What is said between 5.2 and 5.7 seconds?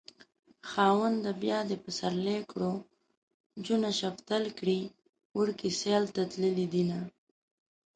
وړکي